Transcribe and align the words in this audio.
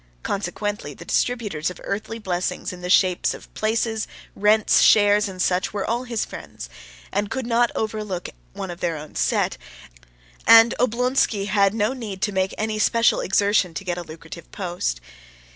Consequently 0.23 0.95
the 0.95 1.05
distributors 1.05 1.69
of 1.69 1.79
earthly 1.83 2.17
blessings 2.17 2.73
in 2.73 2.81
the 2.81 2.89
shape 2.89 3.31
of 3.35 3.53
places, 3.53 4.07
rents, 4.35 4.81
shares, 4.81 5.27
and 5.29 5.39
such, 5.39 5.73
were 5.73 5.85
all 5.87 6.05
his 6.05 6.25
friends, 6.25 6.69
and 7.11 7.29
could 7.29 7.45
not 7.45 7.69
overlook 7.75 8.29
one 8.53 8.71
of 8.71 8.79
their 8.79 8.97
own 8.97 9.13
set; 9.13 9.59
and 10.47 10.73
Oblonsky 10.79 11.45
had 11.45 11.75
no 11.75 11.93
need 11.93 12.19
to 12.23 12.31
make 12.31 12.55
any 12.57 12.79
special 12.79 13.19
exertion 13.19 13.75
to 13.75 13.83
get 13.83 13.99
a 13.99 14.03
lucrative 14.03 14.51
post. 14.51 15.01